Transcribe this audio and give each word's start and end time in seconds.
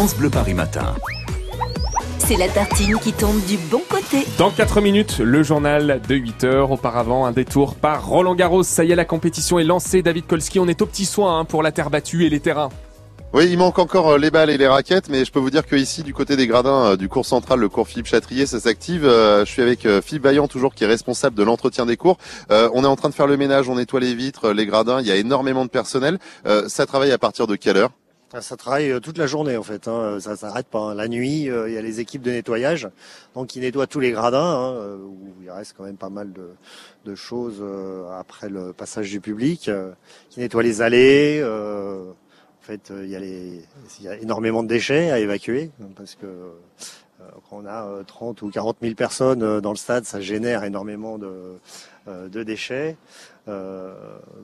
France 0.00 0.16
Bleu 0.16 0.30
Paris 0.30 0.54
Matin. 0.54 0.94
C'est 2.16 2.38
la 2.38 2.48
tartine 2.48 2.98
qui 3.00 3.12
tombe 3.12 3.38
du 3.44 3.58
bon 3.58 3.82
côté. 3.86 4.26
Dans 4.38 4.50
4 4.50 4.80
minutes, 4.80 5.18
le 5.18 5.42
journal 5.42 6.00
de 6.08 6.14
8 6.14 6.44
heures. 6.44 6.70
Auparavant, 6.70 7.26
un 7.26 7.32
détour 7.32 7.74
par 7.74 8.06
Roland 8.06 8.34
Garros. 8.34 8.62
Ça 8.62 8.82
y 8.82 8.92
est, 8.92 8.94
la 8.94 9.04
compétition 9.04 9.58
est 9.58 9.64
lancée. 9.64 10.00
David 10.00 10.26
Kolski, 10.26 10.58
on 10.58 10.68
est 10.68 10.80
au 10.80 10.86
petit 10.86 11.04
soin 11.04 11.40
hein, 11.40 11.44
pour 11.44 11.62
la 11.62 11.70
terre 11.70 11.90
battue 11.90 12.24
et 12.24 12.30
les 12.30 12.40
terrains. 12.40 12.70
Oui, 13.34 13.48
il 13.50 13.58
manque 13.58 13.78
encore 13.78 14.12
euh, 14.12 14.18
les 14.18 14.30
balles 14.30 14.48
et 14.48 14.56
les 14.56 14.66
raquettes, 14.66 15.10
mais 15.10 15.26
je 15.26 15.32
peux 15.32 15.38
vous 15.38 15.50
dire 15.50 15.66
que 15.66 15.76
ici, 15.76 16.02
du 16.02 16.14
côté 16.14 16.34
des 16.34 16.46
gradins 16.46 16.92
euh, 16.92 16.96
du 16.96 17.10
cours 17.10 17.26
central, 17.26 17.60
le 17.60 17.68
cours 17.68 17.86
Philippe 17.86 18.06
Chatrier, 18.06 18.46
ça 18.46 18.58
s'active. 18.58 19.04
Euh, 19.04 19.44
je 19.44 19.50
suis 19.52 19.60
avec 19.60 19.86
Philippe 20.02 20.22
Vaillant, 20.22 20.48
toujours 20.48 20.74
qui 20.74 20.84
est 20.84 20.86
responsable 20.86 21.36
de 21.36 21.42
l'entretien 21.42 21.84
des 21.84 21.98
cours. 21.98 22.16
On 22.48 22.84
est 22.84 22.86
en 22.86 22.96
train 22.96 23.10
de 23.10 23.14
faire 23.14 23.26
le 23.26 23.36
ménage, 23.36 23.68
on 23.68 23.74
nettoie 23.74 24.00
les 24.00 24.14
vitres, 24.14 24.52
les 24.52 24.64
gradins. 24.64 25.02
Il 25.02 25.06
y 25.06 25.10
a 25.10 25.16
énormément 25.16 25.66
de 25.66 25.70
personnel. 25.70 26.18
Ça 26.68 26.86
travaille 26.86 27.12
à 27.12 27.18
partir 27.18 27.46
de 27.46 27.54
quelle 27.54 27.76
heure? 27.76 27.90
Ça 28.38 28.56
travaille 28.56 29.00
toute 29.00 29.18
la 29.18 29.26
journée 29.26 29.56
en 29.56 29.62
fait, 29.62 29.88
hein. 29.88 30.20
ça 30.20 30.36
s'arrête 30.36 30.66
pas. 30.66 30.78
Hein. 30.78 30.94
La 30.94 31.08
nuit, 31.08 31.42
il 31.42 31.72
y 31.72 31.78
a 31.78 31.82
les 31.82 32.00
équipes 32.00 32.22
de 32.22 32.30
nettoyage, 32.30 32.88
donc 33.34 33.56
ils 33.56 33.60
nettoient 33.60 33.86
tous 33.86 34.00
les 34.00 34.12
gradins, 34.12 34.38
hein, 34.38 34.96
où 34.96 35.42
il 35.42 35.50
reste 35.50 35.74
quand 35.76 35.84
même 35.84 35.96
pas 35.96 36.10
mal 36.10 36.32
de, 36.32 37.14
choses 37.16 37.62
après 38.16 38.48
le 38.48 38.72
passage 38.72 39.10
du 39.10 39.20
public, 39.20 39.70
qui 40.28 40.40
nettoient 40.40 40.62
les 40.62 40.80
allées. 40.80 41.42
En 41.42 42.62
fait, 42.62 42.92
il 42.94 43.08
y, 43.08 43.16
a 43.16 43.20
y 43.20 44.08
a 44.08 44.16
énormément 44.18 44.62
de 44.62 44.68
déchets 44.68 45.10
à 45.10 45.18
évacuer 45.18 45.70
parce 45.96 46.14
que 46.14 46.26
quand 47.48 47.62
on 47.62 47.66
a 47.66 48.04
30 48.04 48.42
ou 48.42 48.50
40 48.50 48.76
000 48.80 48.94
personnes 48.94 49.60
dans 49.60 49.70
le 49.70 49.76
stade, 49.76 50.04
ça 50.04 50.20
génère 50.20 50.64
énormément 50.64 51.18
de, 51.18 51.58
de 52.10 52.42
déchets. 52.42 52.96
Euh, 53.48 53.94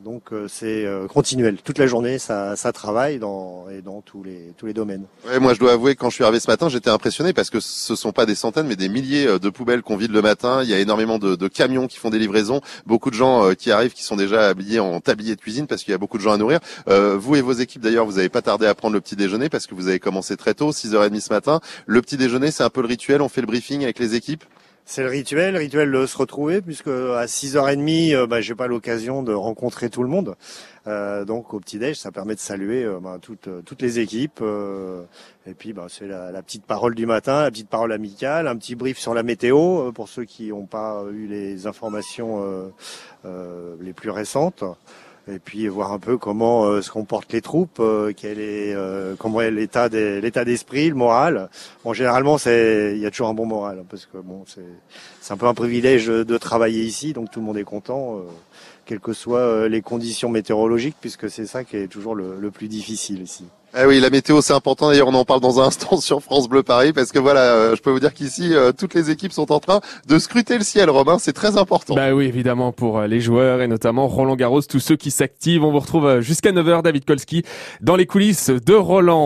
donc 0.04 0.32
euh, 0.32 0.46
c'est 0.48 0.84
euh, 0.84 1.06
continuel. 1.06 1.58
Toute 1.62 1.78
la 1.78 1.86
journée, 1.86 2.18
ça, 2.18 2.56
ça 2.56 2.72
travaille 2.72 3.18
dans, 3.18 3.66
et 3.70 3.82
dans 3.82 4.00
tous 4.00 4.22
les, 4.22 4.52
tous 4.56 4.66
les 4.66 4.72
domaines. 4.72 5.04
Ouais, 5.26 5.38
moi, 5.38 5.54
je 5.54 5.60
dois 5.60 5.72
avouer, 5.72 5.94
quand 5.94 6.08
je 6.08 6.14
suis 6.14 6.24
arrivé 6.24 6.40
ce 6.40 6.50
matin, 6.50 6.68
j'étais 6.68 6.90
impressionné 6.90 7.32
parce 7.32 7.50
que 7.50 7.60
ce 7.60 7.94
sont 7.94 8.12
pas 8.12 8.26
des 8.26 8.34
centaines, 8.34 8.66
mais 8.66 8.76
des 8.76 8.88
milliers 8.88 9.38
de 9.38 9.50
poubelles 9.50 9.82
qu'on 9.82 9.96
vide 9.96 10.12
le 10.12 10.22
matin. 10.22 10.62
Il 10.62 10.70
y 10.70 10.74
a 10.74 10.78
énormément 10.78 11.18
de, 11.18 11.36
de, 11.36 11.48
camions 11.48 11.86
qui 11.86 11.98
font 11.98 12.10
des 12.10 12.18
livraisons. 12.18 12.60
Beaucoup 12.86 13.10
de 13.10 13.14
gens 13.14 13.54
qui 13.54 13.70
arrivent, 13.70 13.92
qui 13.92 14.02
sont 14.02 14.16
déjà 14.16 14.48
habillés 14.48 14.80
en 14.80 15.00
tablier 15.00 15.36
de 15.36 15.40
cuisine 15.40 15.66
parce 15.66 15.82
qu'il 15.84 15.92
y 15.92 15.94
a 15.94 15.98
beaucoup 15.98 16.18
de 16.18 16.22
gens 16.22 16.32
à 16.32 16.38
nourrir. 16.38 16.60
vous 16.86 17.36
et 17.36 17.40
vos 17.40 17.52
équipes, 17.52 17.82
d'ailleurs, 17.82 18.06
vous 18.06 18.16
n'avez 18.16 18.28
pas 18.28 18.42
tardé 18.42 18.66
à 18.66 18.74
prendre 18.74 18.94
le 18.94 19.00
petit 19.00 19.16
déjeuner 19.16 19.48
parce 19.48 19.66
que 19.66 19.74
vous 19.74 19.88
avez 19.88 20.00
commencé 20.00 20.36
très 20.36 20.54
tôt, 20.54 20.70
6h30 20.70 21.20
ce 21.20 21.32
matin. 21.32 21.60
Le 21.86 22.00
petit 22.02 22.16
déjeuner, 22.16 22.50
c'est 22.50 22.64
un 22.64 22.70
peu 22.70 22.80
le 22.80 22.88
rituel. 22.88 23.22
On 23.22 23.28
fait 23.28 23.40
le 23.40 23.46
briefing 23.46 23.82
avec 23.84 23.98
les 23.98 24.14
équipes. 24.14 24.44
C'est 24.88 25.02
le 25.02 25.08
rituel, 25.08 25.54
le 25.54 25.58
rituel 25.58 25.90
de 25.90 26.06
se 26.06 26.16
retrouver, 26.16 26.62
puisque 26.62 26.86
à 26.86 27.26
6h30, 27.26 28.14
euh, 28.14 28.26
bah, 28.28 28.40
j'ai 28.40 28.54
pas 28.54 28.68
l'occasion 28.68 29.24
de 29.24 29.34
rencontrer 29.34 29.90
tout 29.90 30.04
le 30.04 30.08
monde. 30.08 30.36
Euh, 30.86 31.24
donc 31.24 31.54
au 31.54 31.58
petit-déj, 31.58 31.98
ça 31.98 32.12
permet 32.12 32.36
de 32.36 32.40
saluer 32.40 32.84
euh, 32.84 33.00
bah, 33.00 33.18
toutes, 33.20 33.82
les 33.82 33.98
équipes. 33.98 34.40
et 35.44 35.54
puis 35.54 35.72
bah, 35.72 35.86
c'est 35.88 36.06
la, 36.06 36.30
la, 36.30 36.40
petite 36.40 36.64
parole 36.64 36.94
du 36.94 37.04
matin, 37.04 37.42
la 37.42 37.50
petite 37.50 37.68
parole 37.68 37.90
amicale, 37.90 38.46
un 38.46 38.56
petit 38.56 38.76
brief 38.76 38.96
sur 38.96 39.12
la 39.12 39.24
météo 39.24 39.90
pour 39.90 40.08
ceux 40.08 40.24
qui 40.24 40.50
n'ont 40.50 40.66
pas 40.66 41.02
eu 41.12 41.26
les 41.26 41.66
informations 41.66 42.72
les 43.24 43.92
plus 43.92 44.10
récentes 44.10 44.62
et 45.28 45.38
puis 45.38 45.66
voir 45.68 45.92
un 45.92 45.98
peu 45.98 46.18
comment 46.18 46.64
euh, 46.64 46.82
se 46.82 46.90
comportent 46.90 47.32
les 47.32 47.40
troupes, 47.40 47.80
euh, 47.80 48.12
quel 48.16 48.38
est 48.38 48.74
euh, 48.74 49.14
comment 49.18 49.40
est 49.40 49.50
l'état 49.50 49.88
des, 49.88 50.20
l'état 50.20 50.44
d'esprit, 50.44 50.88
le 50.88 50.94
moral. 50.94 51.48
Bon, 51.84 51.92
généralement, 51.92 52.38
c'est 52.38 52.92
il 52.94 53.00
y 53.00 53.06
a 53.06 53.10
toujours 53.10 53.28
un 53.28 53.34
bon 53.34 53.46
moral 53.46 53.80
hein, 53.80 53.86
parce 53.88 54.06
que 54.06 54.18
bon, 54.18 54.44
c'est 54.46 54.60
c'est 55.20 55.32
un 55.32 55.36
peu 55.36 55.46
un 55.46 55.54
privilège 55.54 56.06
de 56.06 56.38
travailler 56.38 56.82
ici, 56.82 57.12
donc 57.12 57.30
tout 57.30 57.40
le 57.40 57.46
monde 57.46 57.58
est 57.58 57.64
content, 57.64 58.22
quelles 58.84 59.00
que 59.00 59.12
soient 59.12 59.68
les 59.68 59.82
conditions 59.82 60.28
météorologiques, 60.28 60.96
puisque 61.00 61.28
c'est 61.28 61.46
ça 61.46 61.64
qui 61.64 61.76
est 61.76 61.88
toujours 61.88 62.14
le, 62.14 62.38
le 62.38 62.50
plus 62.52 62.68
difficile 62.68 63.22
ici. 63.22 63.44
Eh 63.78 63.84
oui, 63.84 64.00
la 64.00 64.08
météo 64.08 64.40
c'est 64.40 64.54
important. 64.54 64.88
D'ailleurs, 64.88 65.08
on 65.08 65.14
en 65.14 65.26
parle 65.26 65.40
dans 65.40 65.60
un 65.60 65.64
instant 65.66 65.98
sur 65.98 66.22
France 66.22 66.48
Bleu 66.48 66.62
Paris 66.62 66.94
parce 66.94 67.12
que 67.12 67.18
voilà, 67.18 67.40
euh, 67.40 67.76
je 67.76 67.82
peux 67.82 67.90
vous 67.90 68.00
dire 68.00 68.14
qu'ici 68.14 68.54
euh, 68.54 68.72
toutes 68.72 68.94
les 68.94 69.10
équipes 69.10 69.32
sont 69.32 69.52
en 69.52 69.60
train 69.60 69.82
de 70.08 70.18
scruter 70.18 70.56
le 70.56 70.64
ciel. 70.64 70.88
Romain, 70.88 71.18
c'est 71.18 71.34
très 71.34 71.58
important. 71.58 71.94
Bah 71.94 72.14
oui, 72.14 72.24
évidemment 72.24 72.72
pour 72.72 73.00
euh, 73.00 73.06
les 73.06 73.20
joueurs 73.20 73.60
et 73.60 73.68
notamment 73.68 74.08
Roland 74.08 74.34
Garros, 74.34 74.62
tous 74.62 74.80
ceux 74.80 74.96
qui 74.96 75.10
s'activent. 75.10 75.62
On 75.62 75.72
vous 75.72 75.80
retrouve 75.80 76.20
jusqu'à 76.20 76.52
9h, 76.52 76.82
David 76.84 77.04
Kolski, 77.04 77.42
dans 77.82 77.96
les 77.96 78.06
coulisses 78.06 78.48
de 78.48 78.72
Roland. 78.72 79.24